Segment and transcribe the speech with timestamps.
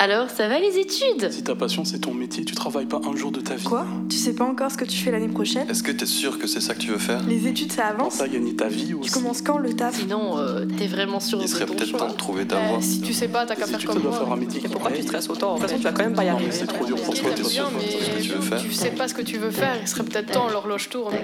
[0.00, 1.28] Alors, ça va les études?
[1.28, 3.64] Si ta passion c'est ton métier, tu travailles pas un jour de ta vie.
[3.64, 3.84] Quoi?
[4.08, 5.68] Tu sais pas encore ce que tu fais l'année prochaine?
[5.68, 7.20] Est-ce que t'es sûr que c'est ça que tu veux faire?
[7.26, 8.20] Les études ça avance?
[8.20, 9.98] À gagner ta vie Tu commences quand le taf?
[9.98, 12.54] Sinon, euh, t'es vraiment sûr Il de serait ton peut-être choix temps de trouver ta
[12.60, 12.80] Bah, voie.
[12.80, 14.36] si tu sais pas, t'as qu'à faire études, comme ça doit faire un moi.
[14.36, 15.54] métier qui Pourquoi tu stresses autant?
[15.56, 16.52] De toute façon, tu vas quand même pas y Non, mais arriver.
[16.52, 17.30] c'est trop dur pour toi.
[17.34, 17.68] t'es sûr.
[17.68, 18.62] ce que tu veux faire.
[18.62, 21.16] tu sais pas ce que tu veux faire, il serait peut-être temps, l'horloge tourne.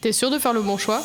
[0.00, 1.00] T'es sûr de faire le bon choix?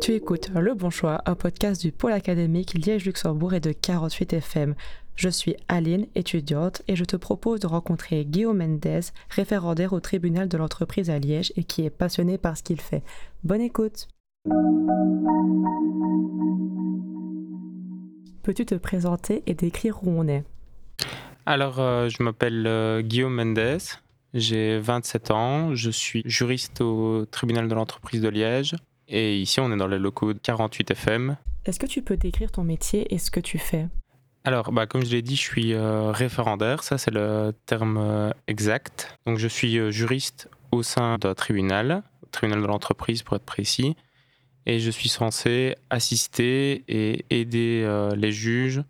[0.00, 4.74] Tu écoutes Le Bon Choix, un podcast du pôle académique Liège-Luxembourg et de 48 FM.
[5.14, 10.48] Je suis Aline, étudiante, et je te propose de rencontrer Guillaume Mendez, référendaire au tribunal
[10.48, 13.02] de l'entreprise à Liège et qui est passionné par ce qu'il fait.
[13.44, 14.08] Bonne écoute
[18.42, 20.44] Peux-tu te présenter et décrire où on est?
[21.46, 23.78] Alors, euh, je m'appelle euh, Guillaume Mendes,
[24.34, 28.74] j'ai 27 ans, je suis juriste au tribunal de l'entreprise de Liège
[29.08, 31.36] et ici on est dans les locaux de 48 FM.
[31.64, 33.88] Est-ce que tu peux décrire ton métier et ce que tu fais?
[34.44, 38.30] Alors, bah, comme je l'ai dit, je suis euh, référendaire, ça c'est le terme euh,
[38.48, 39.16] exact.
[39.24, 43.94] Donc je suis euh, juriste au sein d'un tribunal, tribunal de l'entreprise pour être précis,
[44.66, 47.84] et je suis censé assister et aider
[48.16, 48.82] les juges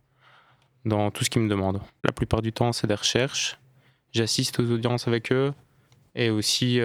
[0.85, 1.81] dans tout ce qu'ils me demandent.
[2.05, 3.59] La plupart du temps, c'est des recherches.
[4.13, 5.55] J'assiste aux audiences avec eux
[6.15, 6.79] et aussi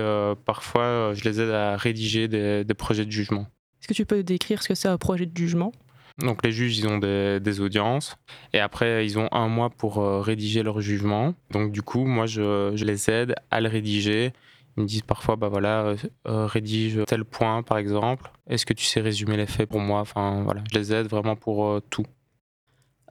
[0.45, 3.45] parfois je les aide à rédiger des projets de jugement.
[3.81, 5.73] Est-ce que tu peux décrire ce que c'est un projet de jugement?
[6.19, 8.17] Donc les juges, ils ont des, audiences
[8.53, 11.33] et après ils ont un mois pour euh, rédiger leur jugement.
[11.51, 14.33] Donc du coup, moi je, les aide à le rédiger.
[14.77, 18.31] Ils me disent parfois, bah voilà, euh, euh, rédige tel point par exemple.
[18.47, 19.99] Est-ce que tu sais résumer les faits pour moi?
[19.99, 22.05] Enfin voilà, je les aide vraiment pour tout.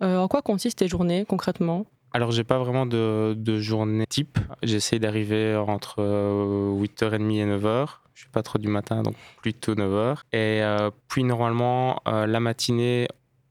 [0.01, 1.87] En quoi consistent tes journées concrètement?
[2.17, 4.39] Alors, j'ai pas vraiment de, de journée type.
[4.63, 7.89] J'essaie d'arriver entre euh, 8h30 et 9h.
[8.15, 10.21] Je suis pas trop du matin, donc plutôt 9h.
[10.33, 13.07] Et euh, puis, normalement, euh, la matinée,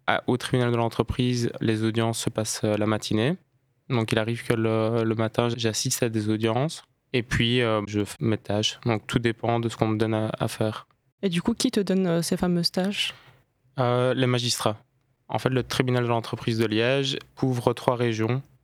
[0.08, 3.38] à- au tribunal de l'entreprise, les audiences se passent euh, la matinée.
[3.92, 6.82] Donc, il arrive que le, le matin, j'assiste à des audiences.
[7.14, 8.80] Et puis, euh, je fais mes tâches.
[8.84, 10.88] Donc, tout dépend de ce qu'on me donne à- à faire.
[11.22, 13.14] Et du coup, qui te donne euh, ces fameuses tâches?
[13.78, 14.78] Euh, les magistrats.
[15.28, 18.55] En fait, le tribunal de l'entreprise de Liège couvre trois régions euh,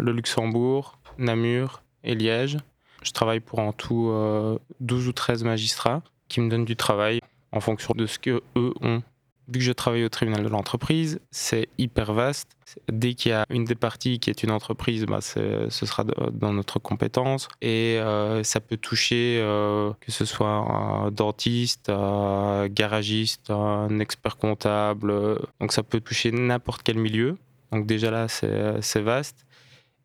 [0.00, 2.58] le Luxembourg, Namur et Liège.
[3.02, 7.20] Je travaille pour en tout euh, 12 ou 13 magistrats qui me donnent du travail
[7.50, 9.02] en fonction de ce que eux ont.
[9.48, 12.56] Vu que je travaille au tribunal de l'entreprise, c'est hyper vaste.
[12.90, 16.52] Dès qu'il y a une des parties qui est une entreprise, bah, ce sera dans
[16.52, 17.48] notre compétence.
[17.60, 24.36] Et euh, ça peut toucher euh, que ce soit un dentiste, un garagiste, un expert
[24.36, 25.10] comptable.
[25.10, 27.36] euh, Donc ça peut toucher n'importe quel milieu.
[27.72, 29.44] Donc déjà là, c'est vaste.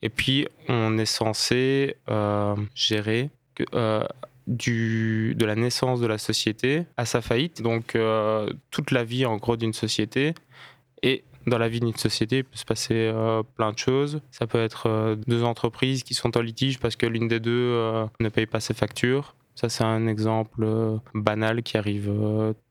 [0.02, 3.30] Et puis, on est censé euh, gérer
[3.74, 4.04] euh,
[4.46, 7.62] du, de la naissance de la société à sa faillite.
[7.62, 10.34] Donc, euh, toute la vie, en gros, d'une société.
[11.04, 13.12] Et dans la vie d'une société, il peut se passer
[13.56, 14.22] plein de choses.
[14.32, 18.30] Ça peut être deux entreprises qui sont en litige parce que l'une des deux ne
[18.30, 19.34] paye pas ses factures.
[19.56, 20.68] Ça, c'est un exemple
[21.14, 22.12] banal qui arrive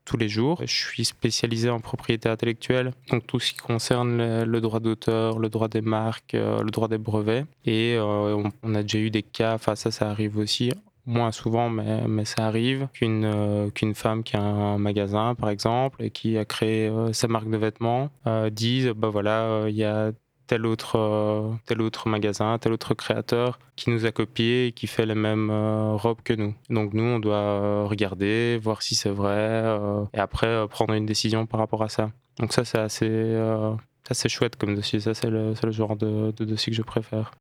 [0.07, 0.61] tous les jours.
[0.61, 5.49] Je suis spécialisé en propriété intellectuelle, donc tout ce qui concerne le, droit d'auteur, le
[5.49, 7.45] droit des marques, euh, le droit des brevets.
[7.65, 10.71] Et euh, on, a déjà eu des cas, enfin ça, ça arrive aussi,
[11.05, 16.01] moins souvent, mais, mais ça arrive, qu'une euh, femme qui a un magasin, par exemple,
[16.01, 20.13] et qui a créé sa marque de vêtements, euh, dise, bah voilà, il y a
[20.47, 24.87] tel autre, euh, tel autre magasin, tel autre créateur qui nous a copié et qui
[24.87, 26.55] fait les mêmes euh, robes que nous.
[26.69, 30.93] Donc nous, on doit euh, regarder, voir si c'est vrai, euh, et après euh, prendre
[30.93, 32.11] une décision par rapport à ça.
[32.39, 34.99] Donc ça, c'est assez, euh, c'est assez chouette comme dossier.
[34.99, 37.31] Ça, c'est le, c'est le genre de, de dossier que je préfère.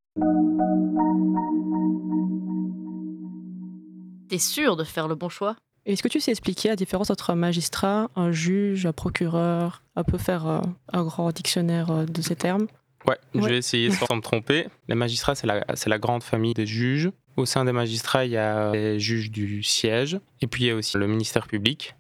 [4.28, 5.54] T'es sûr de faire le bon choix?
[5.84, 10.02] Est-ce que tu sais expliquer la différence entre un magistrat, un juge, un procureur Un
[10.02, 10.62] peu faire
[10.92, 12.66] un grand dictionnaire de ces termes?
[13.08, 13.48] Ouais, je Ouais.
[13.50, 14.66] vais essayer sans me tromper.
[14.88, 17.10] Les magistrats, c'est la, la grande famille des juges.
[17.36, 20.70] Au sein des magistrats, il y a les juges du siège, et puis il y
[20.70, 21.94] a aussi le ministère public.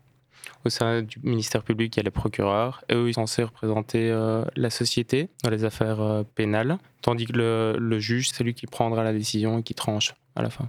[0.64, 3.44] Au sein du ministère public, il y a les procureurs, et eux, ils sont censés
[3.44, 8.42] représenter euh, la société dans les affaires euh, pénales, tandis que le, le juge, c'est
[8.42, 10.68] lui qui prendra la décision et qui tranche à la fin.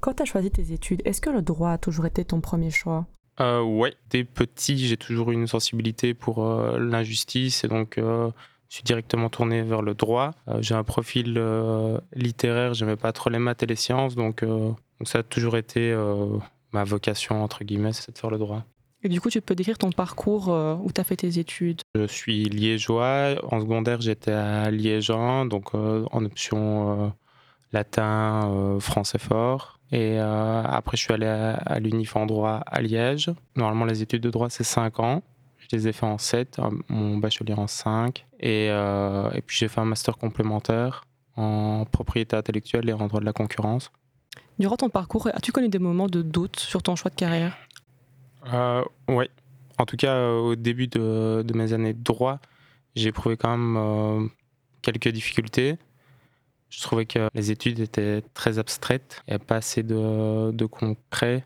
[0.00, 2.70] Quand tu as choisi tes études, est-ce que le droit a toujours été ton premier
[2.70, 3.06] choix?
[3.40, 7.98] Euh, ouais, dès petit, j'ai toujours eu une sensibilité pour euh, l'injustice et donc
[8.68, 10.32] je suis directement tourné vers le droit.
[10.48, 14.42] Euh, j'ai un profil euh, littéraire, j'aimais pas trop les maths et les sciences, donc,
[14.42, 15.94] euh, donc ça a toujours été
[16.72, 18.64] ma vocation, entre guillemets, c'est de faire le droit.
[19.02, 21.82] Et du coup, tu peux décrire ton parcours euh, où tu as fait tes études?
[21.94, 23.36] Je suis liégeois.
[23.44, 27.08] En secondaire, j'étais à Liégean, donc euh, en option euh,
[27.72, 29.78] latin, français fort.
[29.92, 33.30] Et après, je suis allé à, à l'UNIF en droit à Liège.
[33.54, 35.22] Normalement, les études de droit, c'est 5 ans.
[35.58, 38.25] Je les ai fait en 7, mon bachelier en 5.
[38.40, 41.04] Et, euh, et puis j'ai fait un master complémentaire
[41.36, 43.90] en propriété intellectuelle et en droit de la concurrence.
[44.58, 47.56] Durant ton parcours, as-tu connu des moments de doute sur ton choix de carrière?
[48.52, 49.26] Euh, Oui.
[49.78, 52.40] En tout cas, euh, au début de, de, mes années de droit,
[52.94, 54.26] j'ai éprouvé quand même euh,
[54.80, 55.76] quelques difficultés.
[56.70, 60.66] Je trouvais que les études étaient très abstraites, il n'y avait pas assez de, de
[60.66, 61.44] concret,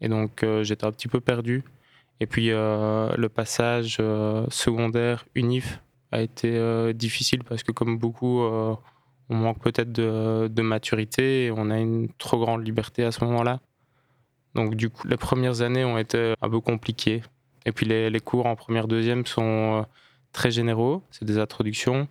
[0.00, 1.64] et donc euh, j'étais un petit peu perdu.
[2.20, 5.80] Et puis euh, le passage euh, secondaire unif
[6.12, 8.40] a été difficile parce que comme beaucoup
[9.30, 13.24] on manque peut-être de, de, maturité et on a une trop grande liberté à ce
[13.24, 13.60] moment-là.
[14.54, 17.22] Donc du coup, les premières années ont été un peu compliquées.
[17.64, 19.86] Et puis les, les cours en première, deuxième sont
[20.32, 22.08] très généraux, c'est des introductions.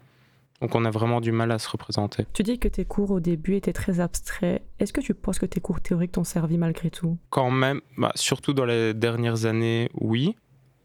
[0.61, 2.25] Donc on a vraiment du mal à se représenter.
[2.33, 4.61] Tu dis que tes cours au début étaient très abstraits.
[4.79, 7.17] Est-ce que tu penses que tes cours théoriques t'ont servi malgré tout?
[7.29, 10.35] Quand même, bah, surtout dans les dernières années, oui.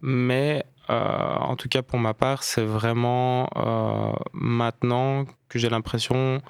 [0.00, 6.42] Mais euh, en tout cas pour ma part, c'est vraiment euh, maintenant que j'ai l'impression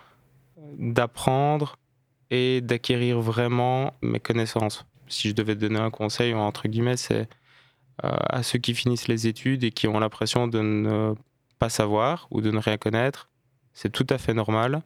[0.78, 1.76] d'apprendre
[2.30, 4.86] et d'acquérir vraiment mes connaissances.
[5.06, 7.28] Si je devais donner un conseil, entre guillemets, c'est
[8.04, 11.14] euh, à ceux qui finissent les études et qui ont l'impression de ne
[11.58, 13.28] pas savoir ou de ne rien connaître,
[13.72, 14.82] c'est tout à fait normal.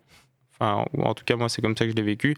[0.53, 2.37] Enfin, en tout cas, moi, c'est comme ça que je l'ai vécu.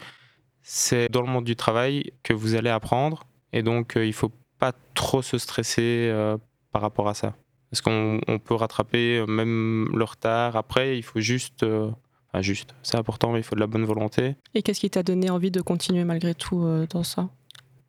[0.61, 4.31] C'est dans le monde du travail que vous allez apprendre et donc euh, il faut
[4.59, 6.37] pas trop se stresser euh,
[6.71, 7.35] par rapport à ça?
[7.69, 10.55] Parce qu'on peut rattraper même le retard.
[10.55, 11.89] Après, il faut juste euh,
[12.33, 14.35] Enfin, juste, c'est important, mais il faut de la bonne volonté.
[14.53, 17.29] Et qu'est-ce qui t'a donné envie de continuer malgré tout euh, dans ça?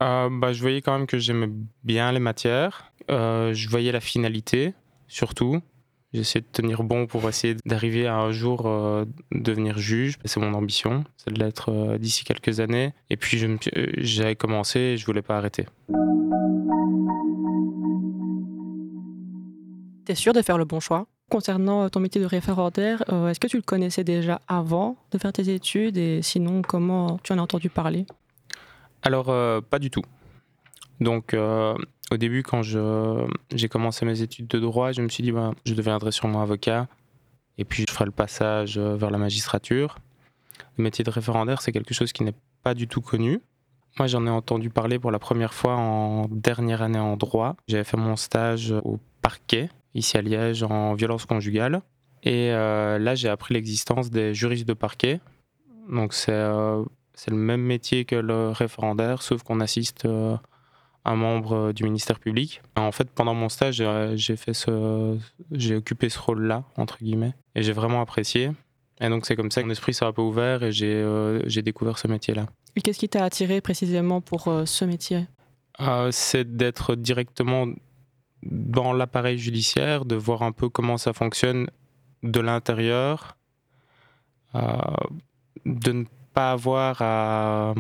[0.03, 1.49] Euh, bah, Je voyais quand même que j'aimais
[1.85, 2.93] bien les matières.
[3.11, 4.75] Euh, je voyais la finalité,
[5.07, 5.61] surtout.
[6.13, 10.19] J'essayais de tenir bon pour essayer d'arriver à un jour euh, devenir juge.
[10.25, 12.93] C'est mon ambition, c'est de l'être euh, d'ici quelques années.
[13.11, 13.39] Et puis
[13.99, 15.67] j'avais commencé et je voulais pas arrêter.
[20.05, 21.07] T'es sûr de faire le bon choix?
[21.31, 25.33] Concernant ton métier de référendaire, euh, est-ce que tu le connaissais déjà avant de faire
[25.33, 25.97] tes études?
[25.97, 28.05] Et sinon comment tu en as entendu parler?
[29.03, 30.03] Alors euh, pas du tout.
[31.01, 31.75] Donc euh,
[32.11, 35.75] au début quand j'ai commencé mes études de droit, je me suis dit bah, je
[35.75, 36.89] deviendrai sûrement avocat
[37.59, 39.99] et puis je ferai le passage vers la magistrature.
[40.77, 42.35] Le métier de référendaire c'est quelque chose qui n'est
[42.65, 43.41] pas du tout connu.
[43.99, 47.57] Moi j'en ai entendu parler pour la première fois en dernière année en droit.
[47.69, 51.83] J'avais fait mon stage au parquet ici à Liège en violence conjugale.
[52.23, 55.21] Et euh, là, j'ai appris l'existence des juristes de parquet.
[55.91, 56.85] Donc, c'est euh,
[57.27, 60.37] le même métier que le référendaire, sauf qu'on assiste euh,
[61.05, 62.63] un membre du ministère public.
[62.77, 63.83] En fait, pendant mon stage,
[64.15, 65.19] j'ai fait ce,
[65.51, 68.53] j'ai occupé ce rôle-là entre guillemets, et j'ai vraiment apprécié.
[69.01, 71.05] Et donc, c'est comme ça que mon esprit s'est un peu ouvert et j'ai
[71.47, 72.47] j'ai découvert ce métier-là.
[72.77, 75.27] Et qu'est-ce qui t'a attiré précisément pour ce métier?
[76.13, 77.67] C'est d'être directement
[78.43, 81.69] dans l'appareil judiciaire, de voir un peu comment ça fonctionne
[82.23, 83.37] de l'intérieur,
[84.55, 84.61] euh,
[85.65, 86.05] de ne
[86.35, 87.75] pas avoir à...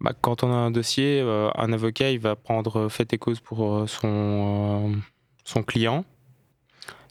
[0.00, 3.40] Bah, quand on a un dossier, euh, un avocat, il va prendre fait et cause
[3.40, 4.96] pour euh, son,
[5.44, 6.04] son client.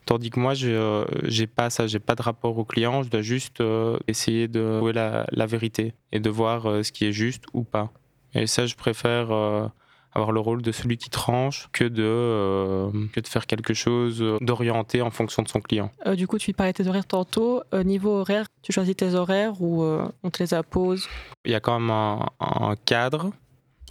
[0.05, 1.05] Tandis que moi, je
[1.39, 3.63] n'ai pas ça, j'ai pas de rapport au client, je dois juste
[4.07, 7.89] essayer de trouver la, la, vérité et de voir ce qui est juste ou pas.
[8.33, 9.71] Et ça, je préfère
[10.15, 14.23] avoir le rôle de celui qui tranche que de, euh, que de faire quelque chose
[14.41, 15.91] d'orienté en fonction de son client.
[16.05, 17.63] Euh, du coup, tu parlais de tes horaires tantôt.
[17.73, 21.07] Euh, niveau horaire, tu choisis tes horaires ou on te les impose?
[21.45, 23.31] Il y a quand même un, un, cadre,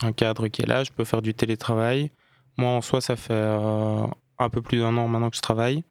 [0.02, 0.84] un cadre qui est là.
[0.84, 2.10] Je peux faire du télétravail.
[2.56, 5.82] Moi, en soi, ça fait un peu plus d'un an maintenant que je travaille.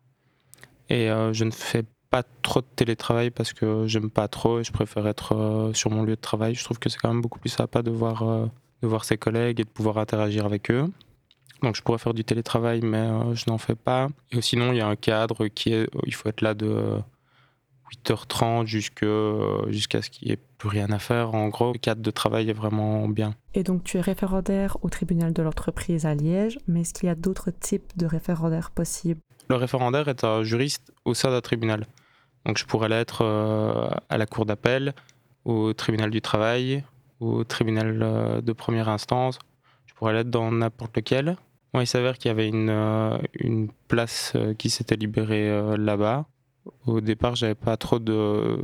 [0.90, 4.72] Et je ne fais pas trop de télétravail parce que j'aime pas trop et je
[4.72, 6.56] préfère être sur mon lieu de travail.
[6.56, 8.50] Je trouve que c'est quand même beaucoup plus sympa de voir
[8.82, 10.90] de voir ses collègues et de pouvoir interagir avec eux.
[11.62, 14.10] Donc je pourrais faire du télétravail, mais euh, je n'en fais pas.
[14.32, 16.98] Et sinon, il y a un cadre qui est, il faut être là de
[18.06, 21.36] 8h30 jusqu'à ce qu'il n'y ait plus rien à faire.
[21.36, 23.36] En gros, le cadre de travail est vraiment bien.
[23.54, 27.12] Et donc tu es référendaire au tribunal de l'entreprise à Liège, mais est-ce qu'il y
[27.12, 29.22] a d'autres types de référendaires possibles?
[29.50, 31.86] Le référendaire est un juriste au sein d'un tribunal.
[32.46, 34.94] Donc je pourrais l'être euh, à la cour d'appel,
[35.46, 36.84] au tribunal du travail,
[37.22, 39.40] au tribunal de première instance.
[39.86, 41.38] Je pourrais l'être dans n'importe lequel.
[41.80, 46.26] Il s'avère qu'il y avait une, euh, une place euh, qui s'était libérée euh, là-bas.
[46.86, 48.60] Au départ, j'avais pas trop de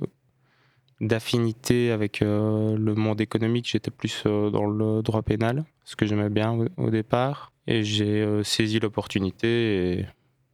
[1.00, 3.70] d'affinité avec le monde économique.
[3.70, 7.52] J'étais plus dans le droit pénal, ce que j'aimais bien au, au, départ.
[7.68, 10.00] Et j'ai saisi l'opportunité et,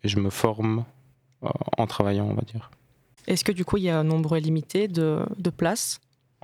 [0.03, 0.83] et, je me forme
[1.77, 2.71] en travaillant, on va dire.
[3.25, 6.01] Est-ce que du coup, il y a un nombre limité de, de places?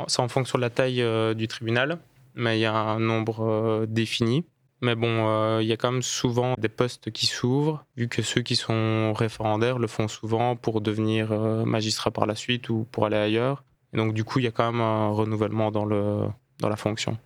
[0.08, 2.00] C'est en fonction de la taille euh, du tribunal,
[2.36, 4.46] mais il y a un nombre euh, défini.
[4.82, 8.22] Mais bon, euh, il y a quand même souvent des postes qui s'ouvrent, vu que
[8.22, 12.88] ceux qui sont référendaires le font souvent pour devenir euh, magistrat par la suite ou
[12.90, 13.64] pour aller ailleurs.
[13.94, 16.28] Et donc du coup, il y a quand même un renouvellement dans, le,
[16.60, 17.18] dans la fonction.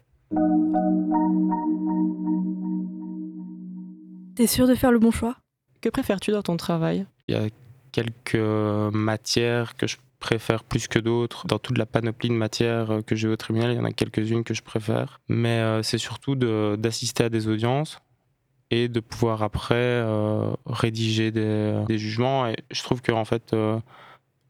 [4.35, 5.35] T'es sûr de faire le bon choix?
[5.81, 7.05] Que préfères-tu dans ton travail?
[7.27, 7.49] Il y a
[7.91, 11.45] quelques matières que je préfère plus que d'autres.
[11.47, 14.45] Dans toute la panoplie de matières que j'ai au tribunal, il y en a quelques-unes
[14.45, 15.19] que je préfère.
[15.27, 16.35] Mais euh, c'est surtout
[16.77, 17.99] d'assister à des audiences
[18.71, 22.47] et de pouvoir après euh, rédiger des, des jugements.
[22.47, 23.77] Et je trouve que en fait, euh,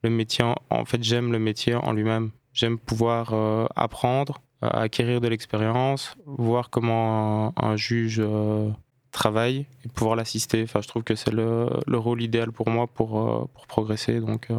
[0.03, 2.29] le métier, en- fait, j'aime le métier en lui-même.
[2.53, 8.69] J'aime pouvoir euh, apprendre, euh, acquérir de l'expérience, voir comment un, un juge euh,
[9.11, 10.61] travaille et pouvoir l'assister.
[10.63, 14.19] Enfin, je trouve que c'est le, le rôle idéal pour moi pour, euh, pour progresser.
[14.19, 14.55] Donc, euh,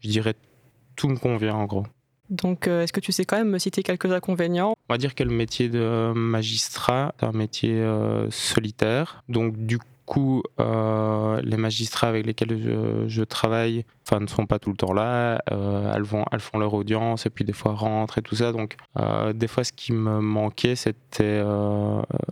[0.00, 0.34] je dirais
[0.96, 1.86] tout me convient en gros.
[2.30, 4.74] Donc, euh, est-ce que tu sais quand même me citer quelques inconvénients?
[4.88, 9.24] On va dire que le métier de magistrat est un métier euh, solitaire.
[9.28, 14.60] Donc, du coup, euh, les magistrats avec lesquels je, je travaille enfin, ne sont pas
[14.60, 15.42] tout le temps là.
[15.50, 18.52] Euh, elles, vont, elles font leur audience et puis des fois rentrent et tout ça.
[18.52, 18.76] Donc,
[19.34, 21.42] des fois, ce qui me manquait, c'était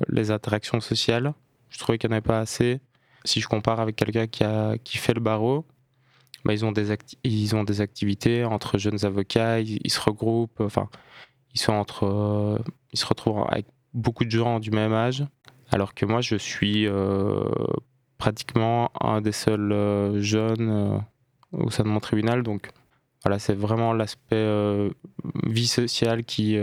[0.08, 1.34] les interactions sociales.
[1.70, 2.80] Je trouvais qu'il n'y en avait pas assez.
[3.24, 5.64] Si je compare avec quelqu'un qui, a, qui fait le barreau,
[6.48, 10.88] bah, ils, ont des ils ont des activités entre jeunes avocats, ils, se regroupent, enfin,
[11.54, 12.58] ils, sont entre, euh,
[12.90, 15.26] ils se retrouvent avec beaucoup de gens du même âge,
[15.70, 17.44] alors que moi, je suis euh,
[18.16, 21.04] pratiquement un des seuls euh, jeunes
[21.52, 22.42] au sein de mon tribunal.
[22.42, 22.70] Donc,
[23.24, 24.88] voilà, c'est vraiment l'aspect
[25.44, 26.54] vie sociale qui,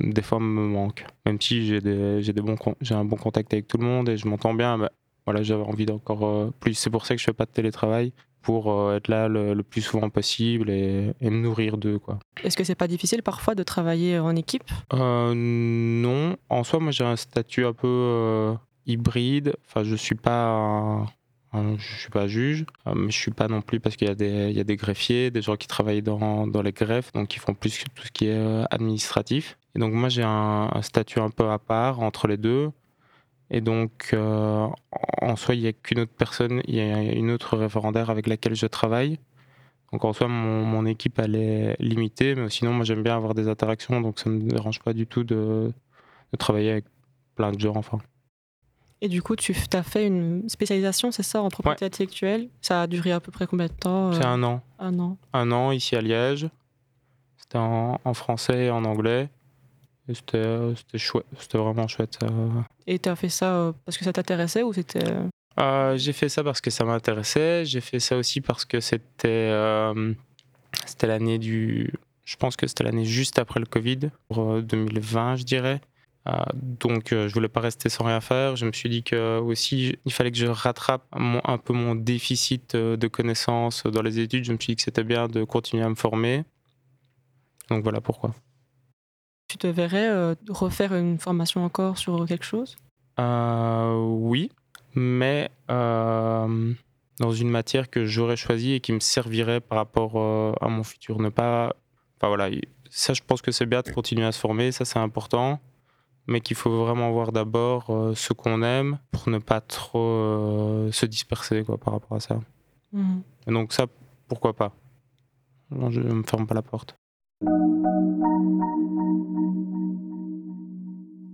[0.00, 1.06] des fois, me manque.
[1.26, 4.90] Même si j'ai un bon contact avec tout le monde et je m'entends bien, bah,
[5.26, 6.74] voilà, j'avais envie d'encore plus.
[6.74, 9.62] C'est pour ça que je fais pas de télétravail pour euh, être là le, le
[9.62, 11.98] plus souvent possible et, et me nourrir d'eux.
[11.98, 12.18] Quoi.
[12.42, 14.70] Est-ce que c'est pas difficile parfois de travailler en équipe?
[14.92, 18.54] Euh, non, en soi, moi j'ai un statut un peu euh,
[18.86, 19.54] hybride.
[19.66, 21.02] Enfin, je suis pas, un-
[21.52, 24.10] un- je suis pas juge, euh, mais je suis pas non plus parce qu'il y
[24.10, 27.12] a des, il y a des greffiers, des gens qui travaillent dans, dans les greffes,
[27.12, 29.58] donc qui font plus que tout ce qui est administratif.
[29.74, 32.70] Et donc moi j'ai un, un statut un peu à part entre les deux.
[33.52, 34.68] Et donc, euh,
[35.30, 38.26] en soi, il n'y a qu'une autre personne, il y a une autre référendaire avec
[38.26, 39.18] laquelle je travaille.
[39.92, 43.34] Donc, en soi, mon, mon équipe, elle est limitée, mais sinon, moi, j'aime bien avoir
[43.34, 45.72] des interactions, donc ça ne me dérange pas du tout de,
[46.32, 46.84] de travailler avec
[47.34, 47.98] plein de gens, enfin.
[49.00, 52.50] Et du coup, tu as fait une spécialisation, c'est ça, en propriété intellectuelle?
[52.60, 54.62] Ça a duré à peu près combien de temps C'est euh, un an.
[54.78, 55.16] Un an.
[55.32, 56.48] Un an ici à Liège.
[57.38, 59.30] C'était en, en français et en anglais.
[60.10, 62.18] Et c'était euh, c'était chouette, c'était vraiment chouette.
[62.24, 62.48] euh.
[62.86, 65.04] Et tu as fait ça euh, parce que ça t'intéressait ou c'était...
[65.58, 67.64] Euh, j'ai fait ça parce que ça m'intéressait.
[67.64, 70.14] J'ai fait ça aussi parce que c'était euh,
[70.86, 71.92] c'était l'année du.
[72.24, 75.80] Je pense que c'était l'année juste après le Covid, pour euh, 2020, je dirais.
[76.28, 78.54] Euh, donc, euh, je voulais pas rester sans rien faire.
[78.56, 81.94] Je me suis dit que aussi, il fallait que je rattrape mon- un peu mon
[81.94, 84.44] déficit euh, de connaissances dans les études.
[84.44, 86.44] Je me suis dit que c'était bien de continuer à me former.
[87.70, 88.34] Donc voilà pourquoi.
[89.50, 92.76] Tu te verrais euh, refaire une formation encore sur quelque chose?
[93.18, 94.52] Euh, oui,
[94.94, 96.72] mais euh,
[97.18, 101.18] dans une matière que j'aurais choisie et qui me servirait par rapport à mon futur.
[101.18, 101.74] Ne pas.
[102.16, 102.48] Enfin voilà,
[102.90, 105.58] ça je pense que c'est bien de continuer à se former, ça c'est important,
[106.28, 111.64] mais qu'il faut vraiment voir d'abord ce qu'on aime pour ne pas trop se disperser
[111.64, 112.38] quoi, par rapport à ça.
[112.94, 113.86] Et donc ça,
[114.28, 114.76] pourquoi pas?
[115.72, 116.99] Non, Je ne me ferme pas la porte.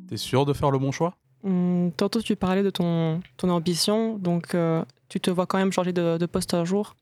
[0.09, 1.15] T'es sûr de faire le bon choix?
[1.45, 5.73] Hum, Tantôt, tu parlais de ton, ton ambition, donc euh, tu te vois quand même
[5.73, 6.97] changer de, de poste un jour?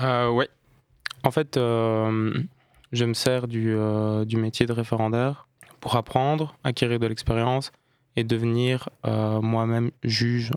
[0.00, 0.48] Euh, ouais.
[1.24, 2.32] En fait, euh,
[2.92, 5.48] je me sers du, euh, du métier de référendaire
[5.80, 7.72] pour apprendre, acquérir de l'expérience
[8.16, 10.52] et devenir euh, moi-même juge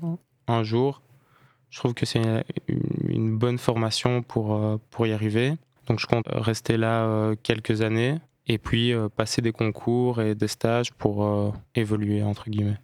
[0.47, 1.01] un jour.
[1.69, 2.43] Je trouve que c'est une,
[3.07, 5.55] une bonne formation pour, euh, pour y arriver.
[5.88, 10.36] Donc je compte rester là euh, quelques années et puis euh, passer des concours et
[10.36, 12.79] des stages pour euh, évoluer, entre guillemets.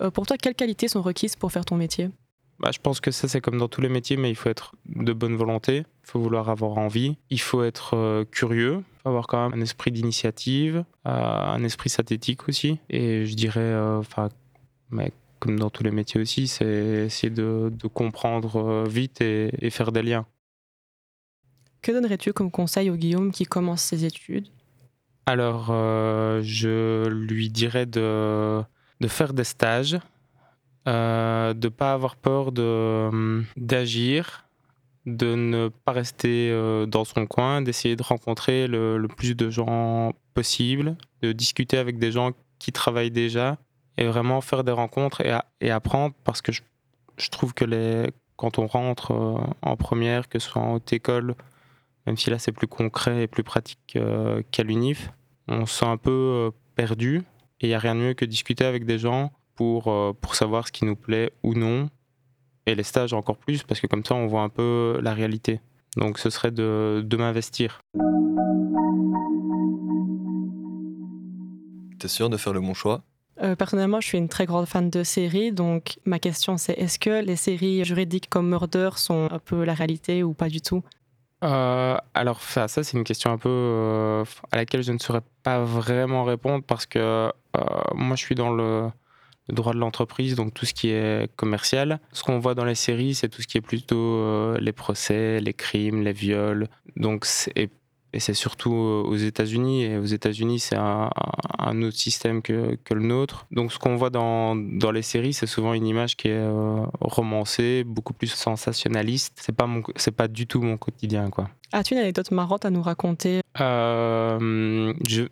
[0.00, 2.10] Euh, Pour toi, quelles qualités sont requises pour faire ton métier?
[2.58, 4.74] Bah, je pense que ça, c'est comme dans tous les métiers, mais il faut être
[4.86, 9.26] de bonne volonté, il faut vouloir avoir envie, il faut être euh, curieux, faut avoir
[9.26, 12.78] quand même un esprit d'initiative, euh, un esprit synthétique aussi.
[12.88, 14.30] Et je dirais, euh, enfin,
[14.90, 19.50] mais comme dans tous les métiers aussi, c'est essayer de, de comprendre euh, vite et,
[19.60, 20.24] et faire des liens.
[21.82, 24.48] Que donnerais-tu comme conseil au Guillaume qui commence ses études?
[25.26, 28.62] Alors, euh, je lui dirais de,
[29.00, 29.98] de faire des stages,
[30.86, 34.46] euh, de ne pas avoir peur de, d'agir,
[35.04, 39.50] de ne pas rester euh, dans son coin, d'essayer de rencontrer le, le plus de
[39.50, 43.58] gens possible, de discuter avec des gens qui travaillent déjà
[43.96, 46.62] et vraiment faire des rencontres et, et apprendre parce que je,
[47.16, 50.92] je, trouve que les, quand on rentre euh, en première, que ce soit en haute
[50.92, 51.34] école,
[52.06, 55.10] même si là c'est plus concret et plus pratique euh, qu'à l'UNIF,
[55.48, 57.22] on se sent un peu euh, perdu
[57.60, 59.84] et il n'y a rien de mieux que discuter avec des gens pour,
[60.20, 61.88] pour savoir ce qui nous plaît ou non.
[62.66, 65.60] Et les stages encore plus parce que comme ça on voit un peu la réalité.
[65.96, 67.80] Donc ce serait de, de m'investir.
[71.98, 73.02] T'es sûr de faire le bon choix?
[73.42, 76.98] Euh, personnellement, je suis une très grande fan de séries, donc ma question c'est est-ce
[76.98, 80.82] que les séries juridiques comme Murder sont un peu la réalité ou pas du tout?
[81.44, 85.60] Euh, alors ça, c'est une question un peu euh, à laquelle je ne saurais pas
[85.60, 87.30] vraiment répondre parce que euh,
[87.94, 88.88] moi je suis dans le,
[89.48, 92.00] droit de l'entreprise, donc tout ce qui est commercial.
[92.12, 95.54] Ce qu'on voit dans les séries, c'est tout ce qui est plutôt les procès, les
[95.54, 96.68] crimes, les viols.
[96.96, 97.70] Donc c'est
[98.16, 99.84] et c'est surtout aux États-Unis.
[99.84, 101.10] Et aux États-Unis, c'est un,
[101.58, 103.46] un, autre système que, que, le nôtre.
[103.50, 106.86] Donc, ce qu'on voit dans, dans les séries, c'est souvent une image qui est euh,
[106.98, 109.34] romancée, beaucoup plus sensationnaliste.
[109.36, 111.50] C'est pas mon, c'est pas du tout mon quotidien, quoi.
[111.72, 115.24] As-tu une anecdote marrante à nous raconter euh, Je,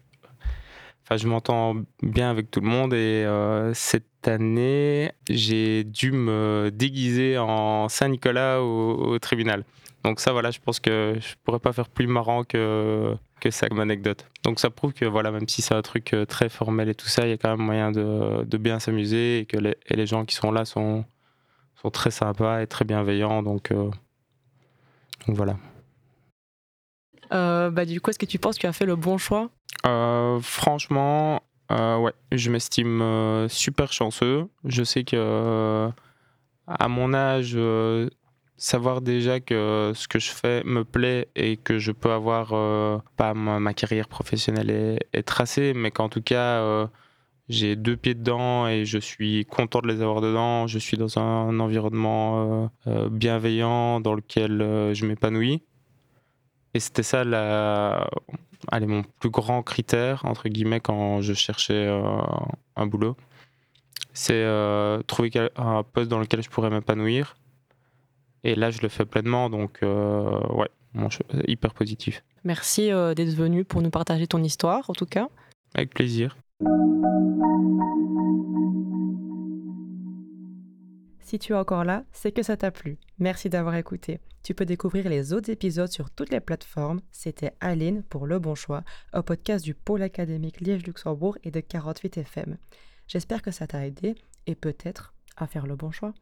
[1.05, 6.71] enfin, je m'entends bien avec tout le monde et euh, cette année, j'ai dû me
[6.71, 9.64] déguiser en Saint-Nicolas au, au tribunal.
[10.05, 13.69] Donc ça, voilà, je pense que je pourrais pas faire plus marrant que, que ça
[13.69, 14.27] comme anecdote.
[14.43, 17.09] Donc ça prouve que, voilà, même si c'est un truc euh, très formel et tout
[17.09, 19.97] ça, il y a quand même moyen de, de bien s'amuser et que les, et
[19.97, 21.07] les, gens qui sont là sont,
[21.81, 23.43] sont très sympas et très bienveillants.
[23.43, 23.91] Donc, euh,
[25.27, 25.57] donc voilà.
[27.33, 29.49] Euh, bah, du coup, est-ce que tu penses que tu as fait le bon choix?
[29.87, 34.49] Euh, Franchement, ouais, je m'estime super chanceux.
[34.67, 35.91] Je sais que
[36.67, 37.57] à mon âge
[38.57, 42.99] savoir déjà que ce que je fais me plaît et que je peux avoir, euh,
[43.17, 46.87] pas ma, carrière professionnelle est, tracée, mais qu'en tout cas, euh,
[47.49, 50.67] j'ai deux pieds dedans et je suis content de les avoir dedans.
[50.67, 54.59] Je suis dans un, environnement euh, bienveillant dans lequel
[54.95, 55.63] je m'épanouis.
[56.75, 58.09] Et c'était ça la,
[58.73, 61.88] mon plus grand critère, entre guillemets, quand je cherchais
[62.77, 63.17] un boulot.
[64.12, 64.45] C'est
[65.07, 67.37] trouver un poste dans lequel je pourrais m'épanouir
[68.44, 72.22] et là, je le fais pleinement, donc euh, ouais, bon, je, hyper positif.
[72.44, 75.28] Merci euh, d'être venu pour nous partager ton histoire, en tout cas.
[75.74, 76.37] Avec plaisir.
[81.20, 82.98] Si tu es encore là, c'est que ça t'a plu.
[83.18, 84.20] Merci d'avoir écouté.
[84.42, 87.00] Tu peux découvrir les autres épisodes sur toutes les plateformes.
[87.11, 92.18] C'était Aline pour Le Bon Choix, un podcast du Pôle académique Liège-Luxembourg et de 48
[92.18, 92.59] FM.
[93.09, 94.14] J'espère que ça t'a aidé
[94.46, 96.12] et peut-être à faire le bon choix.